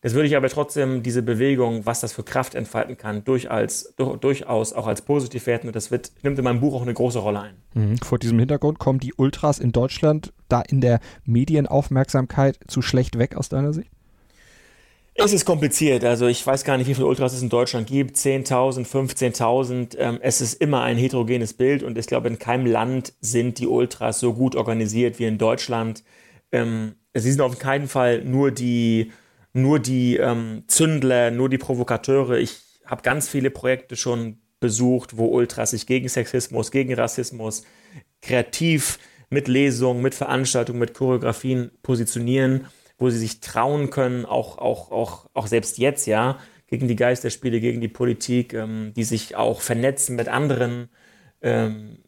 [0.00, 4.72] Das würde ich aber trotzdem diese Bewegung, was das für Kraft entfalten kann, durchaus, durchaus
[4.72, 5.68] auch als positiv werten.
[5.68, 7.54] Und das wird, nimmt in meinem Buch auch eine große Rolle ein.
[7.74, 7.98] Mhm.
[7.98, 13.36] Vor diesem Hintergrund kommen die Ultras in Deutschland da in der Medienaufmerksamkeit zu schlecht weg
[13.36, 13.90] aus deiner Sicht?
[15.18, 16.04] Es ist kompliziert.
[16.04, 18.16] Also ich weiß gar nicht, wie viele Ultras es in Deutschland gibt.
[18.16, 19.96] 10.000, 15.000.
[19.96, 23.66] Ähm, es ist immer ein heterogenes Bild und ich glaube, in keinem Land sind die
[23.66, 26.04] Ultras so gut organisiert wie in Deutschland.
[26.52, 29.10] Ähm, sie sind auf keinen Fall nur die
[29.56, 32.38] nur die ähm, Zündler, nur die Provokateure.
[32.38, 37.64] Ich habe ganz viele Projekte schon besucht, wo Ultras sich gegen Sexismus, gegen Rassismus
[38.20, 38.98] kreativ
[39.30, 42.66] mit Lesungen, mit Veranstaltungen, mit Choreografien positionieren,
[42.98, 47.60] wo sie sich trauen können, auch, auch, auch, auch selbst jetzt, ja, gegen die Geisterspiele,
[47.60, 50.88] gegen die Politik, ähm, die sich auch vernetzen mit anderen
[51.42, 51.98] ähm,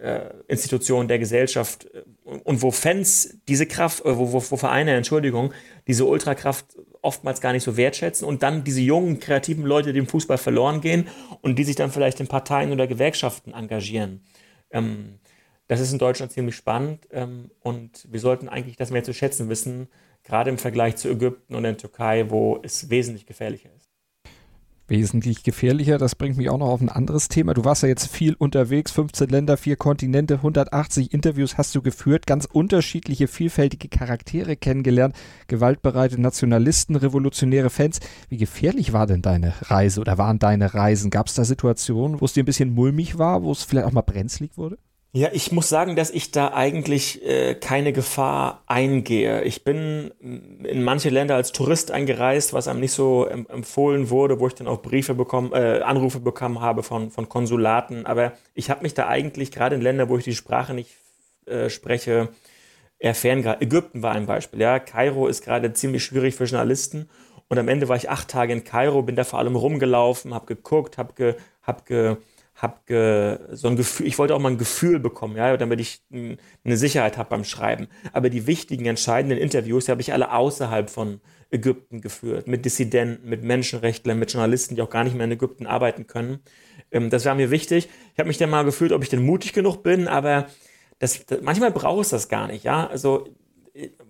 [0.00, 2.02] äh, Institutionen der Gesellschaft äh,
[2.44, 5.52] und wo Fans diese Kraft, äh, wo, wo, wo Vereine, Entschuldigung,
[5.86, 10.06] diese Ultrakraft oftmals gar nicht so wertschätzen und dann diese jungen, kreativen Leute, die im
[10.06, 11.08] Fußball verloren gehen
[11.40, 14.22] und die sich dann vielleicht in Parteien oder Gewerkschaften engagieren.
[14.70, 15.18] Ähm,
[15.68, 19.48] das ist in Deutschland ziemlich spannend ähm, und wir sollten eigentlich das mehr zu schätzen
[19.48, 19.88] wissen,
[20.24, 23.87] gerade im Vergleich zu Ägypten und der Türkei, wo es wesentlich gefährlicher ist
[24.88, 25.98] wesentlich gefährlicher.
[25.98, 27.54] Das bringt mich auch noch auf ein anderes Thema.
[27.54, 32.26] Du warst ja jetzt viel unterwegs, 15 Länder, vier Kontinente, 180 Interviews hast du geführt,
[32.26, 35.14] ganz unterschiedliche, vielfältige Charaktere kennengelernt,
[35.46, 38.00] gewaltbereite Nationalisten, revolutionäre Fans.
[38.28, 41.10] Wie gefährlich war denn deine Reise oder waren deine Reisen?
[41.10, 43.92] Gab es da Situationen, wo es dir ein bisschen mulmig war, wo es vielleicht auch
[43.92, 44.78] mal brenzlig wurde?
[45.12, 49.42] Ja, ich muss sagen, dass ich da eigentlich äh, keine Gefahr eingehe.
[49.44, 54.46] Ich bin in manche Länder als Tourist eingereist, was einem nicht so empfohlen wurde, wo
[54.46, 58.04] ich dann auch Briefe bekommen, äh, Anrufe bekommen habe von, von Konsulaten.
[58.04, 60.90] Aber ich habe mich da eigentlich gerade in Ländern, wo ich die Sprache nicht
[61.46, 62.28] äh, spreche,
[62.98, 63.66] eher ferngehalten.
[63.66, 64.60] Ägypten war ein Beispiel.
[64.60, 67.08] Ja, Kairo ist gerade ziemlich schwierig für Journalisten.
[67.48, 70.44] Und am Ende war ich acht Tage in Kairo, bin da vor allem rumgelaufen, habe
[70.44, 72.16] geguckt, habe ge, hab ge,
[72.58, 76.76] habe so ein Gefühl, ich wollte auch mal ein Gefühl bekommen, ja, damit ich eine
[76.76, 77.86] Sicherheit habe beim Schreiben.
[78.12, 83.44] Aber die wichtigen, entscheidenden Interviews habe ich alle außerhalb von Ägypten geführt, mit Dissidenten, mit
[83.44, 86.40] Menschenrechtlern, mit Journalisten, die auch gar nicht mehr in Ägypten arbeiten können.
[86.90, 87.88] Ähm, das war mir wichtig.
[88.12, 90.48] Ich habe mich dann mal gefühlt, ob ich denn mutig genug bin, aber
[90.98, 92.88] das, das manchmal braucht es das gar nicht, ja.
[92.88, 93.28] Also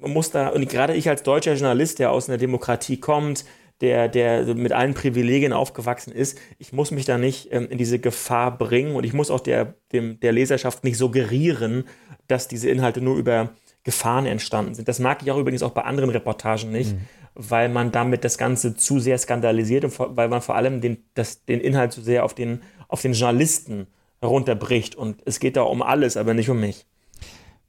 [0.00, 3.44] man muss da, und gerade ich als deutscher Journalist, der aus einer Demokratie kommt,
[3.81, 6.38] der, der mit allen Privilegien aufgewachsen ist.
[6.59, 9.75] Ich muss mich da nicht ähm, in diese Gefahr bringen und ich muss auch der,
[9.93, 11.85] dem, der Leserschaft nicht suggerieren,
[12.27, 13.51] dass diese Inhalte nur über
[13.85, 14.88] Gefahren entstanden sind.
[14.88, 17.01] Das mag ich auch übrigens auch bei anderen Reportagen nicht, mhm.
[17.35, 21.45] weil man damit das Ganze zu sehr skandalisiert und weil man vor allem den, das,
[21.45, 23.87] den Inhalt zu sehr auf den, auf den Journalisten
[24.23, 24.97] runterbricht.
[24.97, 26.85] Und es geht da um alles, aber nicht um mich.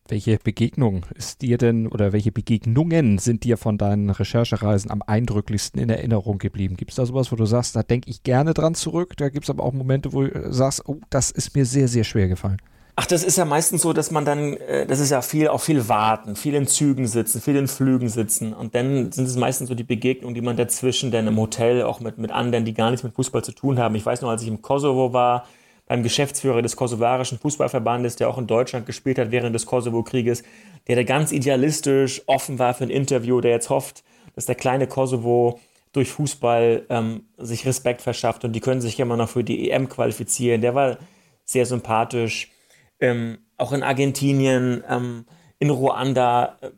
[0.10, 5.80] Welche Begegnung ist dir denn oder welche Begegnungen sind dir von deinen Recherchereisen am eindrücklichsten
[5.80, 6.78] in Erinnerung geblieben?
[6.78, 9.16] Gibt es da sowas, wo du sagst, da denke ich gerne dran zurück?
[9.18, 12.04] Da gibt es aber auch Momente, wo du sagst, oh, das ist mir sehr, sehr
[12.04, 12.58] schwer gefallen.
[12.96, 15.62] Ach, das ist ja meistens so, dass man dann, äh, das ist ja viel, auch
[15.62, 18.52] viel warten, viel in Zügen sitzen, viel in Flügen sitzen.
[18.52, 22.00] Und dann sind es meistens so die Begegnungen, die man dazwischen dann im Hotel auch
[22.00, 23.94] mit, mit anderen, die gar nichts mit Fußball zu tun haben.
[23.94, 25.46] Ich weiß noch, als ich im Kosovo war,
[25.90, 30.44] beim Geschäftsführer des kosovarischen Fußballverbandes, der auch in Deutschland gespielt hat während des Kosovo-Krieges,
[30.88, 34.04] der da ganz idealistisch offen war für ein Interview, der jetzt hofft,
[34.36, 35.60] dass der kleine Kosovo
[35.92, 39.90] durch Fußball ähm, sich Respekt verschafft und die können sich immer noch für die EM
[39.90, 40.62] qualifizieren.
[40.62, 41.00] Der war
[41.44, 42.52] sehr sympathisch.
[43.00, 45.26] Ähm, auch in Argentinien, ähm,
[45.58, 46.70] in Ruanda, äh,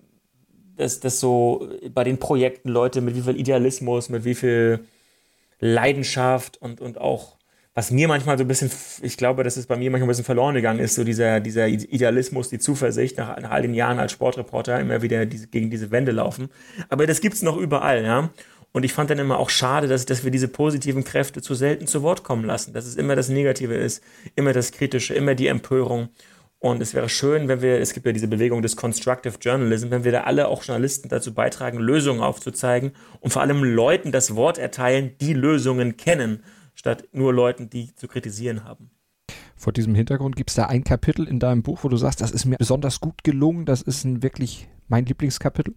[0.78, 4.86] dass, dass so bei den Projekten Leute mit wie viel Idealismus, mit wie viel
[5.60, 7.36] Leidenschaft und, und auch,
[7.74, 8.70] was mir manchmal so ein bisschen,
[9.02, 11.68] ich glaube, dass es bei mir manchmal ein bisschen verloren gegangen ist, so dieser, dieser
[11.68, 15.90] Idealismus, die Zuversicht nach, nach all den Jahren als Sportreporter immer wieder diese, gegen diese
[15.90, 16.50] Wände laufen.
[16.90, 18.30] Aber das gibt es noch überall, ja.
[18.74, 21.88] Und ich fand dann immer auch schade, dass, dass wir diese positiven Kräfte zu selten
[21.88, 24.02] zu Wort kommen lassen, dass es immer das Negative ist,
[24.36, 26.10] immer das Kritische, immer die Empörung.
[26.60, 30.04] Und es wäre schön, wenn wir, es gibt ja diese Bewegung des Constructive Journalism, wenn
[30.04, 34.58] wir da alle auch Journalisten dazu beitragen, Lösungen aufzuzeigen und vor allem Leuten das Wort
[34.58, 36.44] erteilen, die Lösungen kennen,
[36.82, 38.90] statt nur Leuten, die zu kritisieren haben.
[39.56, 42.32] Vor diesem Hintergrund gibt es da ein Kapitel in deinem Buch, wo du sagst, das
[42.32, 45.76] ist mir besonders gut gelungen, das ist ein wirklich mein Lieblingskapitel?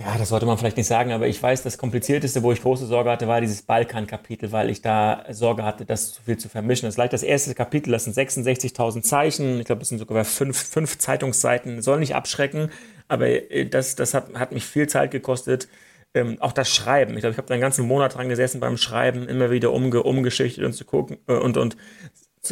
[0.00, 2.86] ja, das sollte man vielleicht nicht sagen, aber ich weiß, das Komplizierteste, wo ich große
[2.86, 6.86] Sorge hatte, war dieses Balkan-Kapitel, weil ich da Sorge hatte, das zu viel zu vermischen.
[6.86, 9.60] Das ist gleich das erste Kapitel, das sind 66.000 Zeichen.
[9.60, 11.82] Ich glaube, das sind sogar fünf, fünf Zeitungsseiten.
[11.82, 12.70] Soll nicht abschrecken,
[13.08, 15.68] aber äh, das, das hat, hat mich viel Zeit gekostet.
[16.12, 17.14] Ähm, auch das Schreiben.
[17.14, 20.02] Ich glaube, ich habe da einen ganzen Monat dran gesessen beim Schreiben, immer wieder umge
[20.02, 21.76] umgeschichtet und zu gucken äh, und, und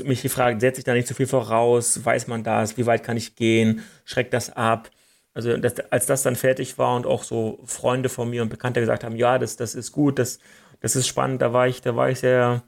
[0.05, 2.05] mich gefragt, setze ich da nicht zu viel voraus?
[2.05, 2.77] Weiß man das?
[2.77, 3.83] Wie weit kann ich gehen?
[4.05, 4.91] Schreckt das ab?
[5.35, 8.81] Also das, als das dann fertig war und auch so Freunde von mir und Bekannte
[8.81, 10.39] gesagt haben, ja, das, das ist gut, das,
[10.81, 12.63] das ist spannend, da war ich, da war ich sehr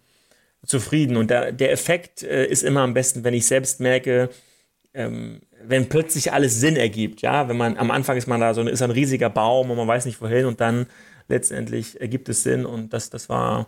[0.65, 1.17] zufrieden.
[1.17, 4.31] Und der, der Effekt äh, ist immer am besten, wenn ich selbst merke,
[4.95, 8.63] ähm, wenn plötzlich alles Sinn ergibt, ja, wenn man am Anfang ist man da so
[8.63, 10.87] ist ein riesiger Baum und man weiß nicht wohin und dann
[11.29, 13.67] letztendlich ergibt es Sinn und das, das war,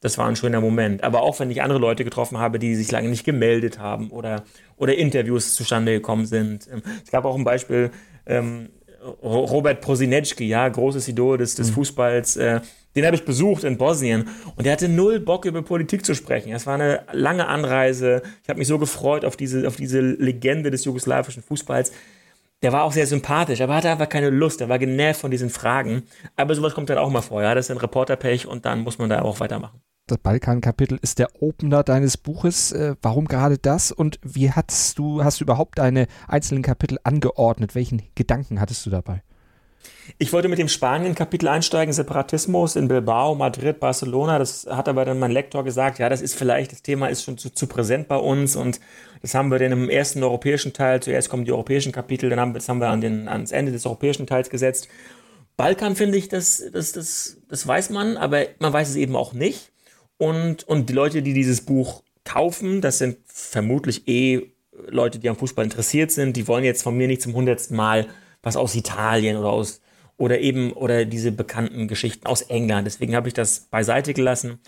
[0.00, 1.04] das war ein schöner Moment.
[1.04, 4.44] Aber auch wenn ich andere Leute getroffen habe, die sich lange nicht gemeldet haben oder,
[4.76, 6.68] oder Interviews zustande gekommen sind.
[6.72, 7.90] Ähm, es gab auch ein Beispiel,
[8.26, 8.70] ähm,
[9.22, 11.74] Robert Prosinecki, ja, großes Idol des, des mhm.
[11.74, 12.60] Fußballs, äh,
[12.94, 16.52] den habe ich besucht in Bosnien und der hatte null Bock über Politik zu sprechen.
[16.52, 18.22] Es war eine lange Anreise.
[18.42, 21.92] Ich habe mich so gefreut auf diese, auf diese Legende des jugoslawischen Fußballs.
[22.62, 24.60] Der war auch sehr sympathisch, aber hatte einfach keine Lust.
[24.60, 26.04] Er war genervt von diesen Fragen.
[26.36, 27.42] Aber sowas kommt dann auch mal vor.
[27.42, 31.18] Ja, das ist ein Reporterpech und dann muss man da auch weitermachen das Balkan-Kapitel ist
[31.18, 32.72] der Opener deines Buches.
[32.72, 33.90] Äh, warum gerade das?
[33.90, 37.74] Und wie hast du, hast du überhaupt deine einzelnen Kapitel angeordnet?
[37.74, 39.22] Welchen Gedanken hattest du dabei?
[40.18, 44.38] Ich wollte mit dem Spanien-Kapitel einsteigen, Separatismus in Bilbao, Madrid, Barcelona.
[44.38, 47.38] Das hat aber dann mein Lektor gesagt, ja, das ist vielleicht, das Thema ist schon
[47.38, 48.80] zu, zu präsent bei uns und
[49.22, 52.54] das haben wir dann im ersten europäischen Teil, zuerst kommen die europäischen Kapitel, dann haben,
[52.54, 54.88] das haben wir an den, ans Ende des europäischen Teils gesetzt.
[55.56, 59.32] Balkan finde ich, das, das, das, das weiß man, aber man weiß es eben auch
[59.32, 59.72] nicht.
[60.18, 64.50] Und, und die Leute, die dieses Buch kaufen, das sind vermutlich eh
[64.88, 68.08] Leute, die am Fußball interessiert sind, die wollen jetzt von mir nicht zum hundertsten Mal
[68.44, 69.80] was aus Italien oder aus
[70.16, 72.86] oder eben oder diese bekannten Geschichten aus England.
[72.86, 74.60] Deswegen habe ich das beiseite gelassen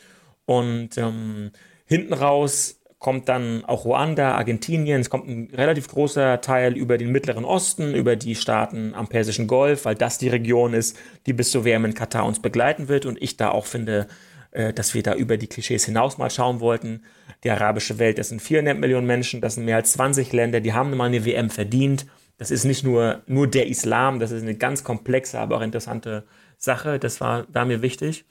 [0.44, 1.52] und ähm,
[1.84, 5.00] hinten raus kommt dann auch Ruanda, Argentinien.
[5.00, 9.46] Es kommt ein relativ großer Teil über den Mittleren Osten, über die Staaten am Persischen
[9.46, 13.06] Golf, weil das die Region ist, die bis zur WM in Katar uns begleiten wird
[13.06, 14.08] und ich da auch finde,
[14.52, 17.02] äh, dass wir da über die Klischees hinaus mal schauen wollten.
[17.44, 20.72] Die arabische Welt, das sind 400 Millionen Menschen, das sind mehr als 20 Länder, die
[20.72, 22.06] haben mal eine WM verdient.
[22.38, 26.26] Das ist nicht nur, nur der Islam, das ist eine ganz komplexe, aber auch interessante
[26.58, 26.98] Sache.
[26.98, 28.24] Das war, war mir wichtig.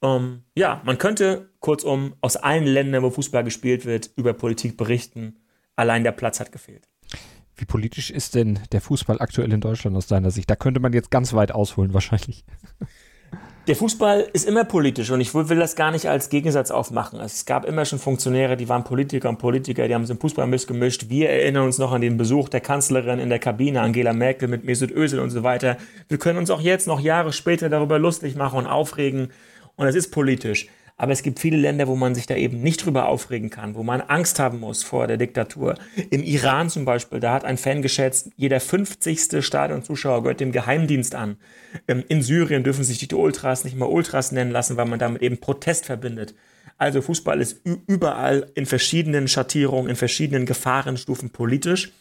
[0.00, 4.76] Um, ähm, ja, man könnte kurzum aus allen Ländern, wo Fußball gespielt wird, über Politik
[4.76, 5.36] berichten.
[5.76, 6.88] Allein der Platz hat gefehlt.
[7.54, 10.50] Wie politisch ist denn der Fußball aktuell in Deutschland aus deiner Sicht?
[10.50, 12.44] Da könnte man jetzt ganz weit ausholen wahrscheinlich.
[13.68, 17.20] Der Fußball ist immer politisch und ich will das gar nicht als Gegensatz aufmachen.
[17.20, 20.48] Es gab immer schon Funktionäre, die waren Politiker und Politiker, die haben sich im Fußball
[20.48, 21.10] missgemischt.
[21.10, 24.64] Wir erinnern uns noch an den Besuch der Kanzlerin in der Kabine, Angela Merkel mit
[24.64, 25.76] Mesut Özil und so weiter.
[26.08, 29.28] Wir können uns auch jetzt, noch Jahre später, darüber lustig machen und aufregen.
[29.76, 30.66] Und es ist politisch.
[30.96, 33.82] Aber es gibt viele Länder, wo man sich da eben nicht drüber aufregen kann, wo
[33.82, 35.74] man Angst haben muss vor der Diktatur.
[36.10, 39.44] Im Iran zum Beispiel, da hat ein Fan geschätzt, jeder 50.
[39.44, 41.36] Stadionzuschauer gehört dem Geheimdienst an.
[41.88, 45.22] Ähm, in Syrien dürfen sich die Ultras nicht mal Ultras nennen lassen, weil man damit
[45.22, 46.34] eben Protest verbindet.
[46.78, 51.92] Also Fußball ist überall in verschiedenen Schattierungen, in verschiedenen Gefahrenstufen politisch.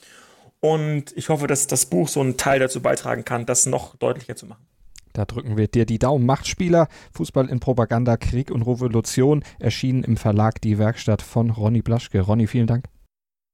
[0.60, 4.36] Und ich hoffe, dass das Buch so einen Teil dazu beitragen kann, das noch deutlicher
[4.36, 4.66] zu machen.
[5.14, 6.26] Da drücken wir dir die Daumen.
[6.26, 12.22] Machtspieler, Fußball in Propaganda, Krieg und Revolution erschienen im Verlag Die Werkstatt von Ronny Blaschke.
[12.22, 12.86] Ronny, vielen Dank.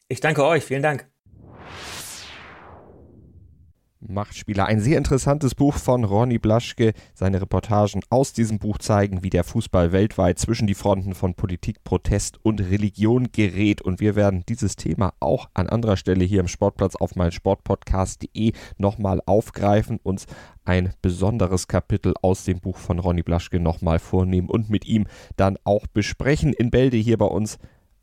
[0.09, 1.09] Ich danke euch, vielen Dank.
[3.99, 4.65] Machtspieler.
[4.65, 6.93] Ein sehr interessantes Buch von Ronny Blaschke.
[7.13, 11.83] Seine Reportagen aus diesem Buch zeigen, wie der Fußball weltweit zwischen die Fronten von Politik,
[11.83, 13.81] Protest und Religion gerät.
[13.81, 19.21] Und wir werden dieses Thema auch an anderer Stelle hier im Sportplatz auf meinsportpodcast.de nochmal
[19.25, 20.25] aufgreifen, uns
[20.65, 25.07] ein besonderes Kapitel aus dem Buch von Ronny Blaschke nochmal vornehmen und mit ihm
[25.37, 27.57] dann auch besprechen in Bälde hier bei uns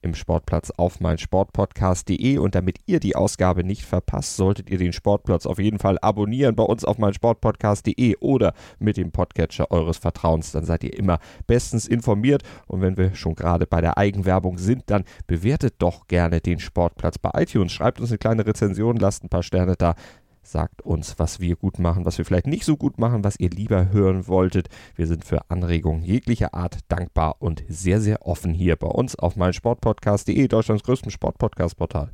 [0.05, 5.47] im Sportplatz auf meinsportpodcast.de und damit ihr die Ausgabe nicht verpasst, solltet ihr den Sportplatz
[5.47, 10.53] auf jeden Fall abonnieren bei uns auf meinsportpodcast.de oder mit dem Podcatcher eures Vertrauens.
[10.53, 14.85] Dann seid ihr immer bestens informiert und wenn wir schon gerade bei der Eigenwerbung sind,
[14.87, 17.73] dann bewertet doch gerne den Sportplatz bei iTunes.
[17.73, 19.95] Schreibt uns eine kleine Rezension, lasst ein paar Sterne da.
[20.45, 23.49] Sagt uns, was wir gut machen, was wir vielleicht nicht so gut machen, was ihr
[23.49, 24.69] lieber hören wolltet.
[24.95, 29.37] Wir sind für Anregungen jeglicher Art dankbar und sehr, sehr offen hier bei uns auf
[29.37, 32.11] meinsportpodcast.de, Deutschlands größtem Sportpodcast-Portal.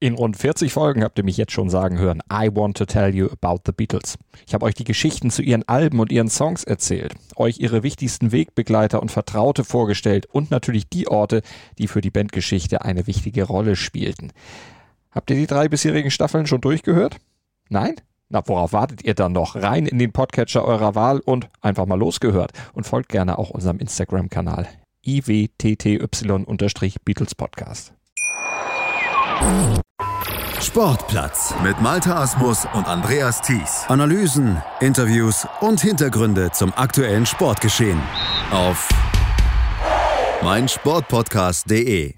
[0.00, 3.14] In rund 40 Folgen habt ihr mich jetzt schon sagen hören, I want to tell
[3.14, 4.18] you about the Beatles.
[4.46, 8.32] Ich habe euch die Geschichten zu ihren Alben und ihren Songs erzählt, euch ihre wichtigsten
[8.32, 11.42] Wegbegleiter und Vertraute vorgestellt und natürlich die Orte,
[11.78, 14.32] die für die Bandgeschichte eine wichtige Rolle spielten.
[15.14, 17.16] Habt ihr die drei bisherigen Staffeln schon durchgehört?
[17.68, 17.94] Nein?
[18.28, 19.54] Na, worauf wartet ihr dann noch?
[19.54, 22.52] Rein in den Podcatcher eurer Wahl und einfach mal losgehört.
[22.72, 24.66] Und folgt gerne auch unserem Instagram-Kanal
[25.06, 27.92] iwtty-Beatles Podcast.
[30.60, 33.84] Sportplatz mit Malta Asmus und Andreas Thies.
[33.88, 38.00] Analysen, Interviews und Hintergründe zum aktuellen Sportgeschehen
[38.50, 38.88] auf
[40.42, 42.14] meinsportpodcast.de.